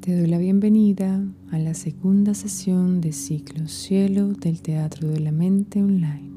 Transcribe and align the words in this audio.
Te 0.00 0.18
doy 0.18 0.28
la 0.28 0.38
bienvenida 0.38 1.22
a 1.50 1.58
la 1.58 1.74
segunda 1.74 2.32
sesión 2.32 3.02
de 3.02 3.12
Ciclo 3.12 3.68
Cielo 3.68 4.28
del 4.32 4.62
Teatro 4.62 5.10
de 5.10 5.20
la 5.20 5.30
Mente 5.30 5.82
Online. 5.82 6.30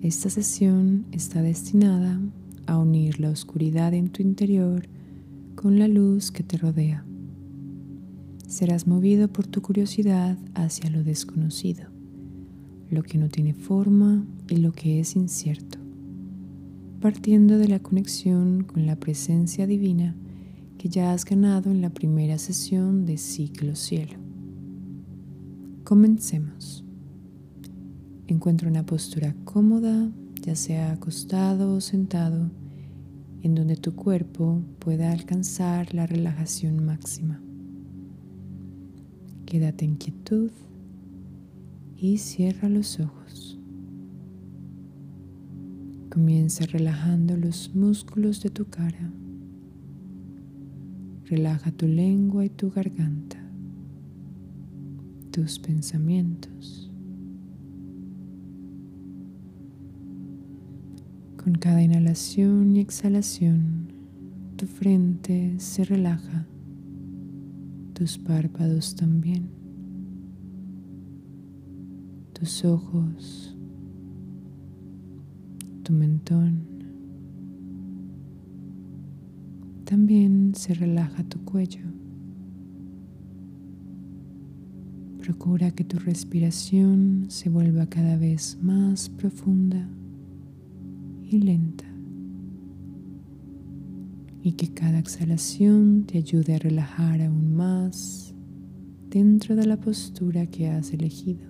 Esta 0.00 0.30
sesión 0.30 1.04
está 1.12 1.42
destinada 1.42 2.18
a 2.66 2.78
unir 2.78 3.20
la 3.20 3.28
oscuridad 3.28 3.92
en 3.92 4.08
tu 4.08 4.22
interior 4.22 4.88
con 5.56 5.78
la 5.78 5.88
luz 5.88 6.30
que 6.30 6.42
te 6.42 6.56
rodea. 6.56 7.04
Serás 8.48 8.86
movido 8.86 9.28
por 9.28 9.46
tu 9.46 9.60
curiosidad 9.60 10.38
hacia 10.54 10.88
lo 10.88 11.04
desconocido, 11.04 11.84
lo 12.88 13.02
que 13.02 13.18
no 13.18 13.28
tiene 13.28 13.52
forma 13.52 14.24
y 14.48 14.56
lo 14.56 14.72
que 14.72 15.00
es 15.00 15.16
incierto, 15.16 15.78
partiendo 16.98 17.58
de 17.58 17.68
la 17.68 17.80
conexión 17.80 18.64
con 18.64 18.86
la 18.86 18.96
presencia 18.96 19.66
divina 19.66 20.16
que 20.80 20.88
ya 20.88 21.12
has 21.12 21.26
ganado 21.26 21.70
en 21.70 21.82
la 21.82 21.90
primera 21.90 22.38
sesión 22.38 23.04
de 23.04 23.18
Ciclo 23.18 23.76
Cielo. 23.76 24.16
Comencemos. 25.84 26.86
Encuentra 28.26 28.66
una 28.66 28.86
postura 28.86 29.36
cómoda, 29.44 30.10
ya 30.40 30.56
sea 30.56 30.92
acostado 30.92 31.74
o 31.74 31.82
sentado, 31.82 32.50
en 33.42 33.54
donde 33.54 33.76
tu 33.76 33.94
cuerpo 33.94 34.62
pueda 34.78 35.12
alcanzar 35.12 35.94
la 35.94 36.06
relajación 36.06 36.82
máxima. 36.82 37.42
Quédate 39.44 39.84
en 39.84 39.96
quietud 39.96 40.50
y 41.94 42.16
cierra 42.16 42.70
los 42.70 43.00
ojos. 43.00 43.58
Comienza 46.10 46.64
relajando 46.64 47.36
los 47.36 47.74
músculos 47.74 48.42
de 48.42 48.48
tu 48.48 48.64
cara 48.70 49.12
Relaja 51.30 51.70
tu 51.70 51.86
lengua 51.86 52.44
y 52.44 52.48
tu 52.48 52.72
garganta, 52.72 53.38
tus 55.30 55.60
pensamientos. 55.60 56.90
Con 61.36 61.52
cada 61.54 61.84
inhalación 61.84 62.74
y 62.74 62.80
exhalación, 62.80 63.92
tu 64.56 64.66
frente 64.66 65.54
se 65.60 65.84
relaja, 65.84 66.48
tus 67.92 68.18
párpados 68.18 68.96
también, 68.96 69.50
tus 72.32 72.64
ojos, 72.64 73.56
tu 75.84 75.92
mentón 75.92 76.69
También 79.90 80.54
se 80.54 80.72
relaja 80.72 81.24
tu 81.24 81.44
cuello. 81.44 81.82
Procura 85.18 85.72
que 85.72 85.82
tu 85.82 85.98
respiración 85.98 87.24
se 87.26 87.48
vuelva 87.48 87.86
cada 87.86 88.16
vez 88.16 88.56
más 88.62 89.08
profunda 89.08 89.88
y 91.28 91.38
lenta 91.38 91.86
y 94.44 94.52
que 94.52 94.68
cada 94.72 95.00
exhalación 95.00 96.04
te 96.06 96.18
ayude 96.18 96.54
a 96.54 96.58
relajar 96.60 97.20
aún 97.20 97.56
más 97.56 98.32
dentro 99.08 99.56
de 99.56 99.66
la 99.66 99.76
postura 99.76 100.46
que 100.46 100.68
has 100.68 100.92
elegido. 100.92 101.49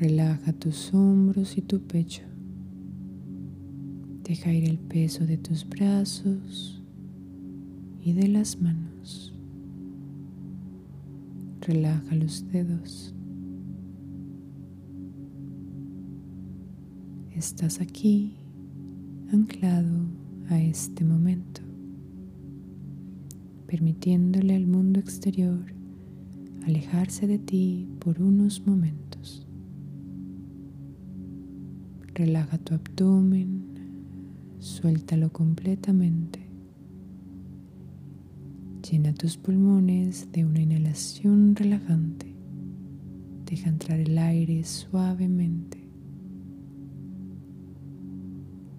Relaja 0.00 0.54
tus 0.54 0.94
hombros 0.94 1.58
y 1.58 1.60
tu 1.60 1.78
pecho. 1.82 2.22
Deja 4.24 4.50
ir 4.50 4.66
el 4.66 4.78
peso 4.78 5.26
de 5.26 5.36
tus 5.36 5.68
brazos 5.68 6.82
y 8.02 8.14
de 8.14 8.28
las 8.28 8.62
manos. 8.62 9.34
Relaja 11.60 12.14
los 12.14 12.50
dedos. 12.50 13.14
Estás 17.36 17.82
aquí 17.82 18.36
anclado 19.30 19.98
a 20.48 20.62
este 20.62 21.04
momento, 21.04 21.60
permitiéndole 23.66 24.56
al 24.56 24.66
mundo 24.66 24.98
exterior 24.98 25.74
alejarse 26.64 27.26
de 27.26 27.38
ti 27.38 27.86
por 27.98 28.22
unos 28.22 28.66
momentos. 28.66 29.09
Relaja 32.20 32.58
tu 32.58 32.74
abdomen, 32.74 33.64
suéltalo 34.58 35.32
completamente. 35.32 36.38
Llena 38.82 39.14
tus 39.14 39.38
pulmones 39.38 40.30
de 40.30 40.44
una 40.44 40.60
inhalación 40.60 41.56
relajante. 41.56 42.36
Deja 43.46 43.70
entrar 43.70 44.00
el 44.00 44.18
aire 44.18 44.62
suavemente. 44.64 45.78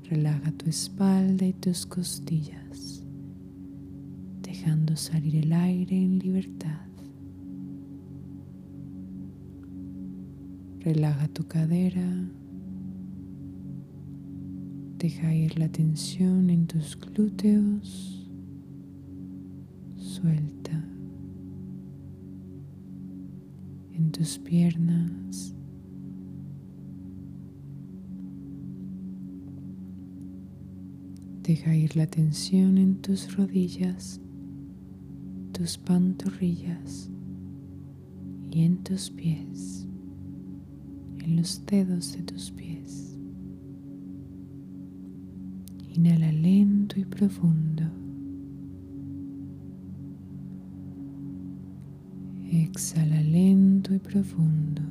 Relaja 0.03 0.51
tu 0.51 0.69
espalda 0.69 1.43
y 1.43 1.53
tus 1.53 1.87
costillas, 1.87 3.03
dejando 4.43 4.95
salir 4.95 5.37
el 5.37 5.51
aire 5.51 5.97
en 5.97 6.19
libertad. 6.19 6.85
Relaja 10.81 11.27
tu 11.27 11.47
cadera, 11.47 12.29
Deja 15.01 15.33
ir 15.33 15.57
la 15.57 15.67
tensión 15.67 16.51
en 16.51 16.67
tus 16.67 16.95
glúteos. 16.95 18.29
Suelta 19.95 20.85
en 23.95 24.11
tus 24.11 24.37
piernas. 24.37 25.55
Deja 31.41 31.75
ir 31.75 31.95
la 31.95 32.05
tensión 32.05 32.77
en 32.77 33.01
tus 33.01 33.35
rodillas, 33.35 34.21
tus 35.51 35.79
pantorrillas 35.79 37.09
y 38.51 38.65
en 38.65 38.83
tus 38.83 39.09
pies, 39.09 39.87
en 41.23 41.37
los 41.37 41.65
dedos 41.65 42.13
de 42.13 42.21
tus 42.21 42.51
pies. 42.51 42.80
Inhala 45.93 46.31
lento 46.31 46.99
y 46.99 47.05
profundo. 47.05 47.83
Exhala 52.49 53.21
lento 53.21 53.93
y 53.93 53.99
profundo. 53.99 54.81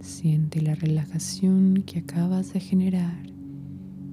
Siente 0.00 0.60
la 0.60 0.74
relajación 0.76 1.82
que 1.84 1.98
acabas 1.98 2.52
de 2.52 2.60
generar 2.60 3.26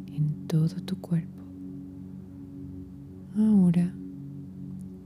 en 0.07 0.47
todo 0.47 0.81
tu 0.83 0.99
cuerpo. 0.99 1.43
Ahora 3.37 3.93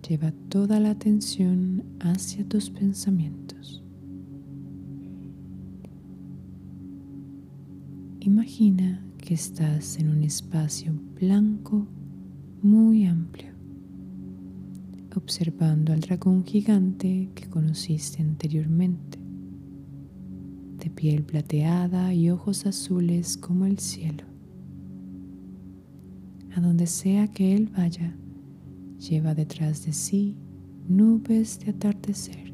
lleva 0.08 0.32
toda 0.50 0.80
la 0.80 0.92
atención 0.92 1.84
hacia 2.00 2.48
tus 2.48 2.70
pensamientos. 2.70 3.43
Imagina 8.36 9.00
que 9.20 9.36
estás 9.36 10.00
en 10.00 10.10
un 10.10 10.24
espacio 10.24 10.92
blanco 11.22 11.86
muy 12.64 13.06
amplio, 13.06 13.52
observando 15.16 15.94
al 15.94 16.00
dragón 16.00 16.44
gigante 16.44 17.30
que 17.36 17.48
conociste 17.48 18.24
anteriormente, 18.24 19.20
de 20.80 20.90
piel 20.90 21.22
plateada 21.22 22.12
y 22.16 22.32
ojos 22.32 22.66
azules 22.66 23.38
como 23.38 23.68
el 23.68 23.78
cielo. 23.78 24.24
A 26.56 26.60
donde 26.60 26.88
sea 26.88 27.28
que 27.28 27.56
él 27.56 27.70
vaya, 27.78 28.18
lleva 28.98 29.36
detrás 29.36 29.86
de 29.86 29.94
sí 29.94 30.36
nubes 30.90 31.60
de 31.60 31.70
atardecer 31.70 32.53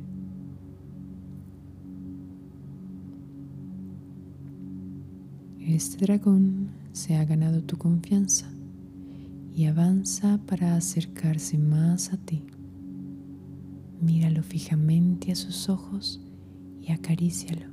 Este 5.71 6.03
dragón 6.03 6.69
se 6.93 7.15
ha 7.15 7.23
ganado 7.25 7.61
tu 7.61 7.77
confianza 7.77 8.49
y 9.53 9.65
avanza 9.65 10.39
para 10.47 10.75
acercarse 10.75 11.59
más 11.59 12.11
a 12.11 12.17
ti. 12.17 12.41
Míralo 14.01 14.41
fijamente 14.41 15.31
a 15.31 15.35
sus 15.35 15.69
ojos 15.69 16.19
y 16.81 16.91
acarícialo. 16.91 17.67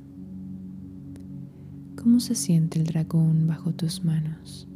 ¿Cómo 1.96 2.20
se 2.20 2.34
siente 2.34 2.78
el 2.78 2.84
dragón 2.84 3.46
bajo 3.46 3.72
tus 3.72 4.04
manos? 4.04 4.68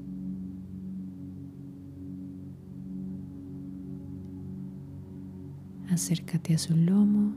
Acércate 5.90 6.54
a 6.54 6.58
su 6.58 6.74
lomo 6.74 7.34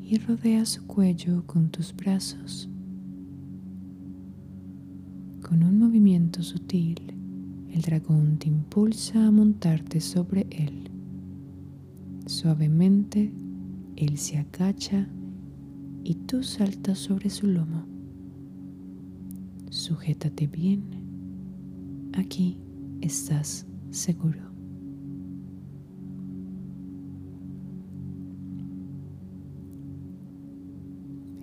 y 0.00 0.16
rodea 0.16 0.64
su 0.64 0.86
cuello 0.86 1.46
con 1.46 1.68
tus 1.68 1.94
brazos. 1.94 2.70
Con 5.48 5.62
un 5.62 5.78
movimiento 5.78 6.42
sutil, 6.42 6.96
el 7.72 7.80
dragón 7.80 8.36
te 8.36 8.48
impulsa 8.48 9.28
a 9.28 9.30
montarte 9.30 10.00
sobre 10.00 10.44
él. 10.50 10.90
Suavemente, 12.26 13.32
él 13.94 14.18
se 14.18 14.38
agacha 14.38 15.06
y 16.02 16.14
tú 16.16 16.42
saltas 16.42 16.98
sobre 16.98 17.30
su 17.30 17.46
lomo. 17.46 17.86
Sujétate 19.70 20.48
bien. 20.48 20.82
Aquí 22.12 22.58
estás 23.00 23.68
seguro. 23.92 24.45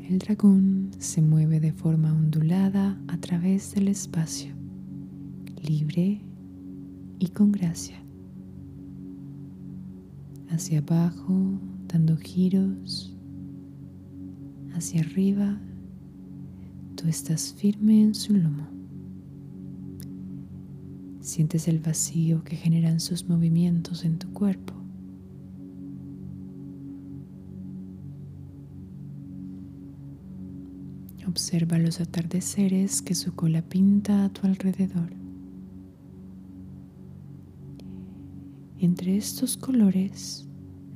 El 0.09 0.19
dragón 0.19 0.91
se 0.99 1.21
mueve 1.21 1.61
de 1.61 1.71
forma 1.71 2.11
ondulada 2.11 3.01
a 3.07 3.17
través 3.21 3.73
del 3.73 3.87
espacio, 3.87 4.53
libre 5.65 6.19
y 7.19 7.27
con 7.29 7.53
gracia. 7.53 8.03
Hacia 10.49 10.79
abajo, 10.79 11.57
dando 11.87 12.17
giros. 12.17 13.15
Hacia 14.73 14.99
arriba, 15.01 15.57
tú 16.95 17.07
estás 17.07 17.53
firme 17.53 18.01
en 18.01 18.13
su 18.13 18.33
lomo. 18.33 18.67
Sientes 21.21 21.69
el 21.69 21.79
vacío 21.79 22.43
que 22.43 22.57
generan 22.57 22.99
sus 22.99 23.29
movimientos 23.29 24.03
en 24.03 24.19
tu 24.19 24.33
cuerpo. 24.33 24.82
Observa 31.27 31.77
los 31.77 32.01
atardeceres 32.01 33.01
que 33.01 33.15
su 33.15 33.33
cola 33.33 33.61
pinta 33.61 34.25
a 34.25 34.29
tu 34.29 34.45
alrededor. 34.45 35.09
Entre 38.77 39.15
estos 39.15 39.55
colores, 39.55 40.47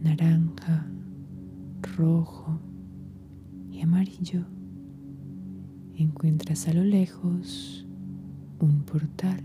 naranja, 0.03 0.85
rojo 1.95 2.59
y 3.71 3.81
amarillo, 3.81 4.45
encuentras 5.95 6.67
a 6.67 6.73
lo 6.73 6.83
lejos 6.83 7.87
un 8.59 8.83
portal. 8.83 9.43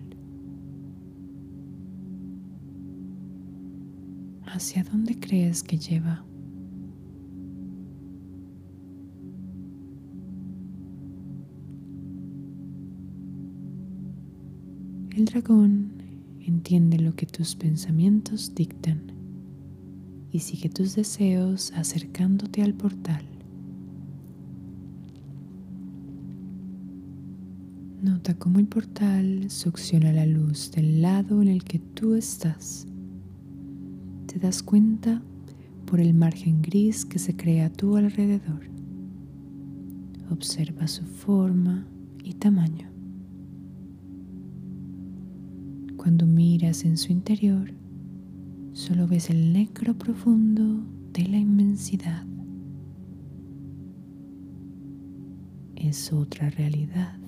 ¿Hacia 4.46 4.82
dónde 4.82 5.18
crees 5.18 5.62
que 5.62 5.78
lleva? 5.78 6.24
El 15.14 15.26
dragón 15.26 15.92
entiende 16.40 16.98
lo 16.98 17.14
que 17.14 17.26
tus 17.26 17.54
pensamientos 17.54 18.54
dictan 18.54 19.12
y 20.30 20.38
sigue 20.38 20.70
tus 20.70 20.94
deseos 20.96 21.70
acercándote 21.76 22.62
al 22.62 22.72
portal. 22.72 23.22
Nota 28.00 28.38
cómo 28.38 28.58
el 28.58 28.66
portal 28.66 29.50
succiona 29.50 30.14
la 30.14 30.24
luz 30.24 30.70
del 30.72 31.02
lado 31.02 31.42
en 31.42 31.48
el 31.48 31.62
que 31.62 31.78
tú 31.78 32.14
estás. 32.14 32.86
Te 34.26 34.38
das 34.38 34.62
cuenta 34.62 35.20
por 35.84 36.00
el 36.00 36.14
margen 36.14 36.62
gris 36.62 37.04
que 37.04 37.18
se 37.18 37.36
crea 37.36 37.66
a 37.66 37.70
tu 37.70 37.98
alrededor. 37.98 38.62
Observa 40.30 40.88
su 40.88 41.04
forma 41.04 41.86
y 42.24 42.32
tamaño. 42.32 42.91
Cuando 46.02 46.26
miras 46.26 46.84
en 46.84 46.96
su 46.96 47.12
interior, 47.12 47.72
solo 48.72 49.06
ves 49.06 49.30
el 49.30 49.52
negro 49.52 49.96
profundo 49.96 50.84
de 51.12 51.28
la 51.28 51.38
inmensidad. 51.38 52.26
Es 55.76 56.12
otra 56.12 56.50
realidad. 56.50 57.20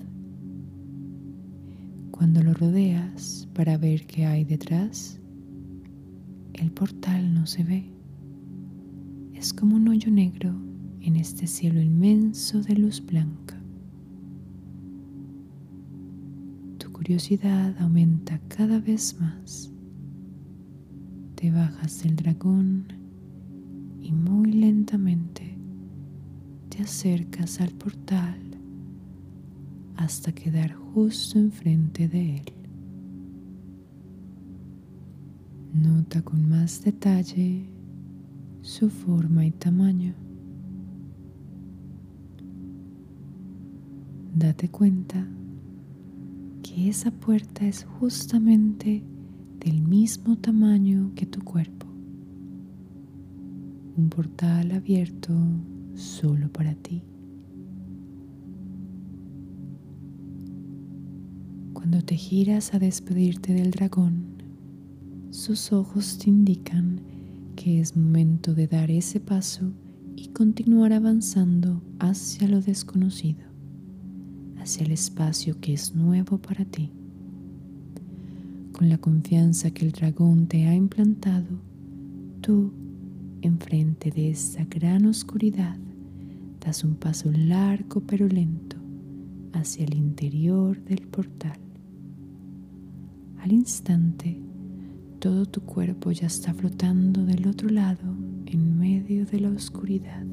Cuando 2.11 2.43
lo 2.43 2.53
rodeas 2.53 3.47
para 3.53 3.77
ver 3.77 4.05
qué 4.07 4.25
hay 4.25 4.43
detrás, 4.43 5.21
el 6.51 6.69
portal 6.69 7.33
no 7.33 7.47
se 7.47 7.63
ve. 7.63 7.85
Es 9.33 9.53
como 9.53 9.77
un 9.77 9.87
hoyo 9.87 10.11
negro 10.11 10.53
en 10.99 11.15
este 11.15 11.47
cielo 11.47 11.81
inmenso 11.81 12.61
de 12.61 12.75
luz 12.75 13.01
blanca. 13.05 13.44
Curiosidad 17.05 17.75
aumenta 17.79 18.39
cada 18.47 18.79
vez 18.79 19.15
más. 19.21 19.71
Te 21.35 21.51
bajas 21.51 22.01
del 22.01 22.15
dragón 22.15 22.87
y 24.01 24.11
muy 24.11 24.51
lentamente 24.53 25.55
te 26.67 26.81
acercas 26.81 27.61
al 27.61 27.69
portal 27.73 28.39
hasta 29.97 30.31
quedar 30.31 30.73
justo 30.73 31.37
enfrente 31.37 32.07
de 32.07 32.37
él. 32.37 32.53
Nota 35.75 36.23
con 36.23 36.49
más 36.49 36.83
detalle 36.83 37.69
su 38.63 38.89
forma 38.89 39.45
y 39.45 39.51
tamaño. 39.51 40.15
Date 44.33 44.69
cuenta 44.69 45.27
que 46.75 46.89
esa 46.89 47.09
puerta 47.09 47.65
es 47.65 47.85
justamente 47.85 49.01
del 49.61 49.81
mismo 49.81 50.37
tamaño 50.37 51.13
que 51.15 51.25
tu 51.25 51.41
cuerpo. 51.41 51.87
Un 53.95 54.09
portal 54.09 54.73
abierto 54.73 55.31
solo 55.93 56.51
para 56.51 56.75
ti. 56.75 57.01
Cuando 61.71 62.01
te 62.01 62.17
giras 62.17 62.73
a 62.73 62.79
despedirte 62.79 63.53
del 63.53 63.71
dragón, 63.71 64.25
sus 65.29 65.71
ojos 65.71 66.17
te 66.17 66.29
indican 66.29 66.99
que 67.55 67.79
es 67.79 67.95
momento 67.95 68.53
de 68.53 68.67
dar 68.67 68.91
ese 68.91 69.21
paso 69.21 69.71
y 70.17 70.27
continuar 70.27 70.91
avanzando 70.91 71.81
hacia 71.99 72.49
lo 72.49 72.59
desconocido 72.59 73.54
hacia 74.65 74.83
el 74.83 74.93
espacio 74.93 75.59
que 75.61 75.73
es 75.73 75.93
nuevo 75.93 76.39
para 76.39 76.65
ti. 76.65 76.89
Con 78.71 78.89
la 78.89 78.97
confianza 78.97 79.69
que 79.69 79.85
el 79.85 79.91
dragón 79.91 80.47
te 80.47 80.65
ha 80.65 80.73
implantado, 80.73 81.45
tú, 82.41 82.73
enfrente 83.43 84.09
de 84.09 84.31
esa 84.31 84.65
gran 84.65 85.05
oscuridad, 85.05 85.77
das 86.59 86.83
un 86.83 86.95
paso 86.95 87.31
largo 87.31 88.01
pero 88.01 88.27
lento 88.27 88.77
hacia 89.53 89.85
el 89.85 89.93
interior 89.93 90.83
del 90.83 91.01
portal. 91.01 91.59
Al 93.37 93.51
instante, 93.51 94.41
todo 95.19 95.45
tu 95.45 95.61
cuerpo 95.61 96.11
ya 96.11 96.25
está 96.25 96.55
flotando 96.55 97.23
del 97.23 97.47
otro 97.47 97.69
lado 97.69 98.15
en 98.47 98.79
medio 98.79 99.27
de 99.27 99.41
la 99.41 99.49
oscuridad. 99.51 100.25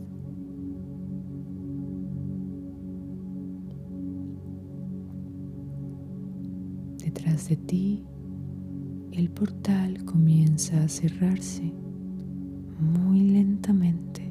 De 7.33 7.57
ti, 7.57 8.05
el 9.11 9.31
portal 9.31 10.05
comienza 10.05 10.85
a 10.85 10.89
cerrarse 10.89 11.73
muy 12.79 13.21
lentamente. 13.23 14.31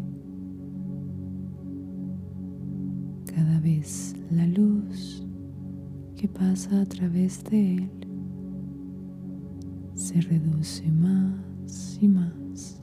Cada 3.26 3.60
vez 3.60 4.16
la 4.30 4.46
luz 4.46 5.26
que 6.16 6.28
pasa 6.28 6.82
a 6.82 6.86
través 6.86 7.44
de 7.46 7.76
él 7.76 7.92
se 9.96 10.22
reduce 10.22 10.90
más 10.92 11.98
y 12.00 12.08
más. 12.08 12.82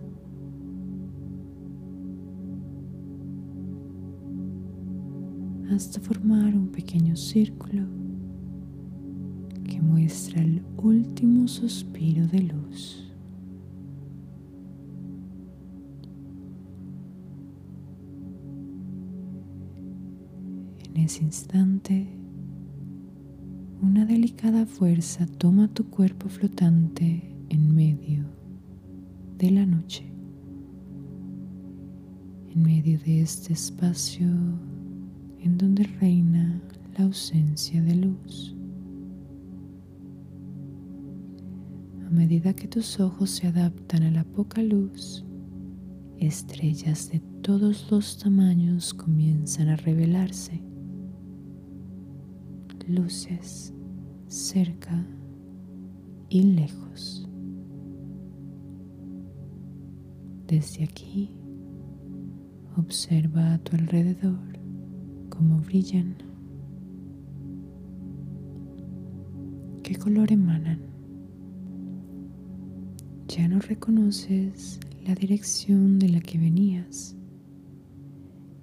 hasta 5.70 6.00
formar 6.00 6.56
un 6.56 6.68
pequeño 6.68 7.14
círculo 7.14 7.97
muestra 9.80 10.40
el 10.42 10.62
último 10.76 11.48
suspiro 11.48 12.26
de 12.26 12.42
luz. 12.42 13.12
En 20.84 20.96
ese 20.96 21.24
instante, 21.24 22.08
una 23.80 24.04
delicada 24.04 24.66
fuerza 24.66 25.26
toma 25.26 25.68
tu 25.68 25.88
cuerpo 25.88 26.28
flotante 26.28 27.34
en 27.48 27.74
medio 27.74 28.24
de 29.38 29.50
la 29.50 29.66
noche. 29.66 30.08
en 32.54 32.62
medio 32.62 32.98
de 33.00 33.20
este 33.20 33.52
espacio 33.52 34.26
en 35.40 35.58
donde 35.58 35.84
reina 36.00 36.60
la 36.96 37.04
ausencia 37.04 37.80
de 37.82 37.94
luz. 37.94 38.57
Medida 42.18 42.52
que 42.52 42.66
tus 42.66 42.98
ojos 42.98 43.30
se 43.30 43.46
adaptan 43.46 44.02
a 44.02 44.10
la 44.10 44.24
poca 44.24 44.60
luz, 44.60 45.24
estrellas 46.18 47.10
de 47.12 47.20
todos 47.42 47.92
los 47.92 48.18
tamaños 48.18 48.92
comienzan 48.92 49.68
a 49.68 49.76
revelarse. 49.76 50.60
Luces 52.88 53.72
cerca 54.26 55.06
y 56.28 56.42
lejos. 56.42 57.28
Desde 60.48 60.82
aquí, 60.82 61.30
observa 62.76 63.54
a 63.54 63.58
tu 63.58 63.76
alrededor 63.76 64.58
cómo 65.28 65.58
brillan, 65.58 66.16
qué 69.84 69.94
color 69.94 70.32
emanan. 70.32 70.97
Ya 73.28 73.46
no 73.46 73.60
reconoces 73.60 74.80
la 75.06 75.14
dirección 75.14 75.98
de 75.98 76.08
la 76.08 76.20
que 76.20 76.38
venías. 76.38 77.14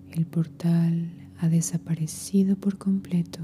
El 0.09 0.25
portal 0.25 1.11
ha 1.37 1.47
desaparecido 1.49 2.55
por 2.55 2.79
completo 2.79 3.41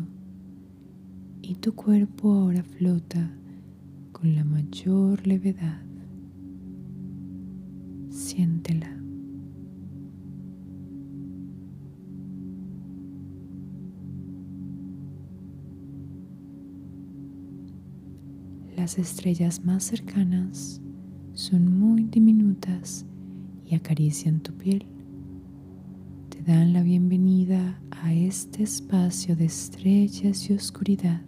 y 1.44 1.56
tu 1.56 1.76
cuerpo 1.76 2.34
ahora 2.34 2.64
flota 2.64 3.32
con 4.12 4.34
la 4.34 4.44
mayor 4.44 5.28
levedad. 5.28 5.84
Siéntela. 8.10 8.98
Las 18.76 18.98
estrellas 18.98 19.64
más 19.64 19.84
cercanas 19.84 20.82
son 21.34 21.80
muy 21.80 22.04
diminutas 22.04 23.06
y 23.66 23.76
acarician 23.76 24.42
tu 24.42 24.54
piel. 24.54 24.86
Te 26.30 26.42
dan 26.44 26.74
la 26.74 26.84
bienvenida 26.84 27.82
a 27.92 28.14
este 28.14 28.64
espacio 28.64 29.36
de 29.36 29.46
estrellas 29.46 30.50
y 30.50 30.54
oscuridad 30.54 31.22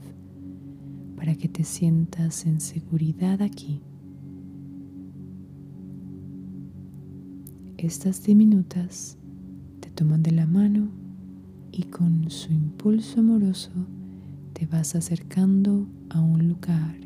para 1.15 1.35
que 1.35 1.47
te 1.47 1.63
sientas 1.63 2.45
en 2.45 2.59
seguridad 2.59 3.41
aquí. 3.41 3.81
Estas 7.77 8.23
diminutas 8.23 9.17
te 9.79 9.89
toman 9.89 10.23
de 10.23 10.31
la 10.31 10.45
mano 10.45 10.89
y 11.71 11.83
con 11.83 12.29
su 12.29 12.51
impulso 12.51 13.21
amoroso 13.21 13.71
te 14.53 14.65
vas 14.65 14.95
acercando 14.95 15.87
a 16.09 16.21
un 16.21 16.47
lugar 16.47 17.02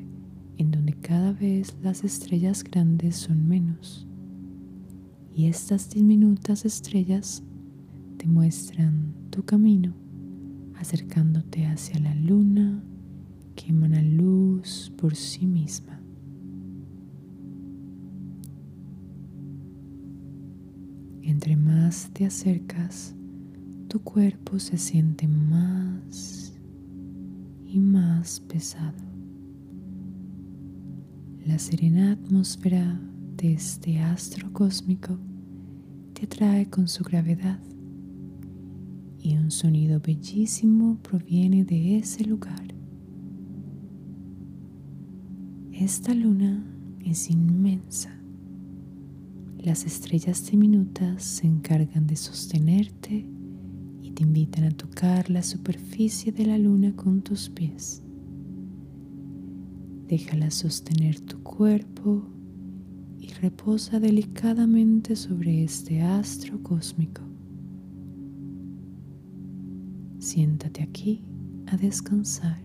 en 0.58 0.72
donde 0.72 0.94
cada 0.94 1.34
vez 1.34 1.76
las 1.82 2.04
estrellas 2.04 2.64
grandes 2.64 3.16
son 3.16 3.48
menos. 3.48 4.08
Y 5.36 5.46
estas 5.46 5.90
diminutas 5.90 6.66
estrellas 6.66 7.44
te 8.18 8.28
muestran 8.28 9.14
tu 9.30 9.44
camino 9.44 9.94
acercándote 10.80 11.66
hacia 11.66 12.00
la 12.00 12.14
luna 12.16 12.84
que 13.56 13.70
emana 13.70 14.02
luz 14.02 14.92
por 14.98 15.16
sí 15.16 15.46
misma. 15.46 16.00
Entre 21.24 21.56
más 21.56 22.10
te 22.14 22.26
acercas, 22.26 23.16
tu 23.88 24.00
cuerpo 24.02 24.60
se 24.60 24.78
siente 24.78 25.28
más 25.28 26.54
y 27.66 27.80
más 27.80 28.40
pesado. 28.42 29.07
La 31.48 31.60
serena 31.60 32.12
atmósfera 32.12 33.00
de 33.38 33.54
este 33.54 34.00
astro 34.00 34.52
cósmico 34.52 35.18
te 36.14 36.26
atrae 36.26 36.70
con 36.70 36.90
su 36.90 37.06
gravedad 37.06 37.58
y 39.18 39.38
un 39.38 39.50
sonido 39.50 40.02
bellísimo 40.02 40.98
proviene 41.02 41.64
de 41.64 42.00
ese 42.00 42.26
lugar. 42.26 42.76
Esta 45.72 46.14
luna 46.14 46.66
es 47.06 47.32
inmensa. 47.32 48.14
Las 49.58 49.86
estrellas 49.86 50.52
diminutas 50.52 51.24
se 51.24 51.48
encargan 51.48 52.08
de 52.08 52.18
sostenerte 52.18 53.26
y 54.04 54.12
te 54.12 54.24
invitan 54.24 54.66
a 54.66 54.72
tocar 54.72 55.30
la 55.30 55.44
superficie 55.44 56.34
de 56.34 56.46
la 56.46 56.58
luna 56.58 56.94
con 56.94 57.22
tus 57.22 57.48
pies. 57.48 58.04
Déjala 60.08 60.50
sostener 60.52 61.20
tu 61.20 61.44
cuerpo 61.44 62.24
y 63.20 63.28
reposa 63.34 64.00
delicadamente 64.00 65.18
sobre 65.18 65.66
este 65.66 66.02
astro 66.02 66.64
cósmico. 66.64 67.22
Siéntate 70.20 70.82
aquí 70.82 71.26
a 71.66 71.76
descansar 71.76 72.62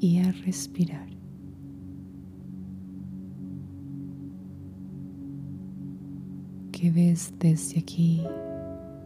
y 0.00 0.18
a 0.18 0.32
respirar. 0.32 1.08
¿Qué 6.72 6.90
ves 6.90 7.32
desde 7.38 7.78
aquí 7.78 8.22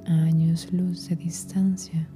años 0.07 0.73
luz 0.73 1.09
de 1.11 1.17
distancia? 1.17 2.09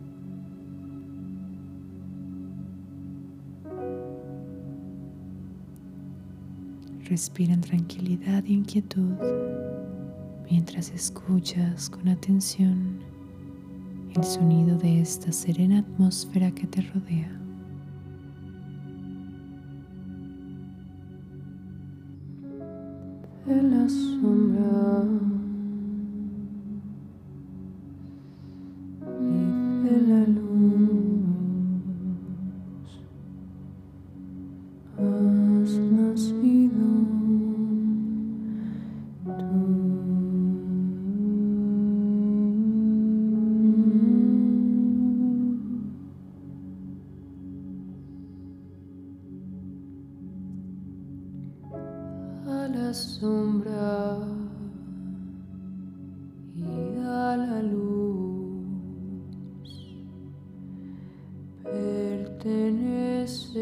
Respira 7.08 7.54
en 7.54 7.60
tranquilidad 7.60 8.42
y 8.44 8.54
inquietud 8.54 9.14
mientras 10.50 10.90
escuchas 10.90 11.88
con 11.88 12.08
atención 12.08 12.98
el 14.16 14.24
sonido 14.24 14.76
de 14.76 15.02
esta 15.02 15.30
serena 15.30 15.78
atmósfera 15.80 16.50
que 16.50 16.66
te 16.66 16.82
rodea. 16.82 17.30
De 23.46 23.62
la 23.62 23.88
sombra 23.88 25.25
pertenece. 61.70 63.56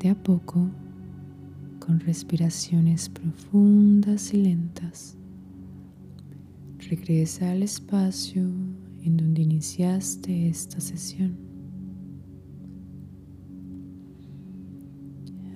De 0.00 0.08
a 0.08 0.14
poco, 0.14 0.66
con 1.78 2.00
respiraciones 2.00 3.10
profundas 3.10 4.32
y 4.32 4.38
lentas, 4.38 5.14
regresa 6.88 7.50
al 7.50 7.62
espacio 7.62 8.40
en 9.04 9.18
donde 9.18 9.42
iniciaste 9.42 10.48
esta 10.48 10.80
sesión. 10.80 11.36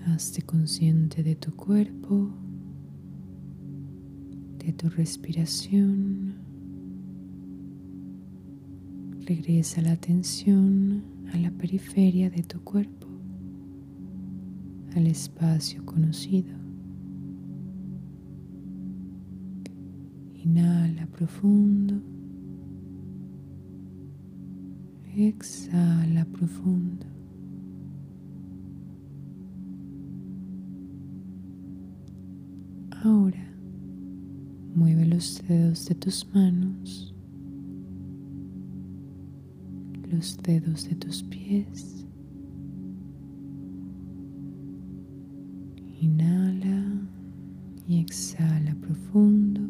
Hazte 0.08 0.42
consciente 0.42 1.22
de 1.22 1.36
tu 1.36 1.56
cuerpo, 1.56 2.28
de 4.58 4.74
tu 4.74 4.90
respiración. 4.90 6.34
Regresa 9.24 9.80
la 9.80 9.92
atención 9.92 11.02
a 11.32 11.38
la 11.38 11.50
periferia 11.50 12.28
de 12.28 12.42
tu 12.42 12.60
cuerpo, 12.60 13.03
al 14.94 15.06
espacio 15.06 15.84
conocido. 15.84 16.54
Inhala 20.34 21.06
profundo. 21.06 22.00
Exhala 25.16 26.24
profundo. 26.26 27.06
Ahora 33.02 33.54
mueve 34.74 35.06
los 35.06 35.42
dedos 35.46 35.86
de 35.86 35.94
tus 35.94 36.26
manos, 36.34 37.14
los 40.10 40.36
dedos 40.38 40.88
de 40.88 40.96
tus 40.96 41.22
pies. 41.22 42.03
Y 47.86 48.00
exhala 48.00 48.74
profundo 48.76 49.60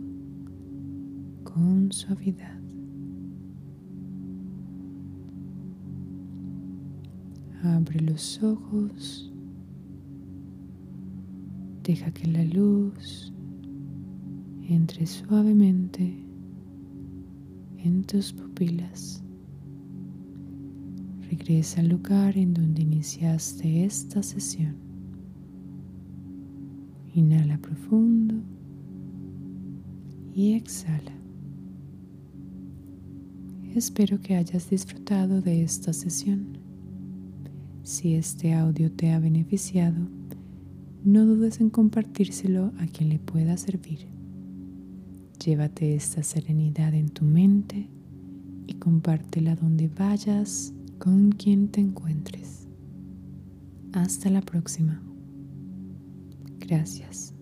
con 1.42 1.90
suavidad. 1.92 2.60
Abre 7.62 8.00
los 8.00 8.42
ojos. 8.42 9.32
Deja 11.82 12.10
que 12.12 12.26
la 12.28 12.44
luz 12.44 13.32
entre 14.68 15.06
suavemente 15.06 16.24
en 17.78 18.04
tus 18.04 18.32
pupilas. 18.32 19.22
Regresa 21.28 21.80
al 21.80 21.88
lugar 21.88 22.36
en 22.36 22.54
donde 22.54 22.82
iniciaste 22.82 23.84
esta 23.84 24.22
sesión. 24.22 24.83
Inhala 27.14 27.58
profundo 27.58 28.34
y 30.34 30.54
exhala. 30.54 31.12
Espero 33.72 34.20
que 34.20 34.34
hayas 34.34 34.68
disfrutado 34.68 35.40
de 35.40 35.62
esta 35.62 35.92
sesión. 35.92 36.58
Si 37.84 38.14
este 38.14 38.52
audio 38.52 38.90
te 38.90 39.12
ha 39.12 39.20
beneficiado, 39.20 40.08
no 41.04 41.24
dudes 41.24 41.60
en 41.60 41.70
compartírselo 41.70 42.72
a 42.78 42.86
quien 42.86 43.10
le 43.10 43.20
pueda 43.20 43.56
servir. 43.56 44.08
Llévate 45.44 45.94
esta 45.94 46.24
serenidad 46.24 46.94
en 46.94 47.10
tu 47.10 47.24
mente 47.24 47.88
y 48.66 48.74
compártela 48.74 49.54
donde 49.54 49.86
vayas 49.88 50.72
con 50.98 51.30
quien 51.30 51.68
te 51.68 51.80
encuentres. 51.80 52.66
Hasta 53.92 54.30
la 54.30 54.40
próxima. 54.40 55.00
Gracias. 56.66 57.33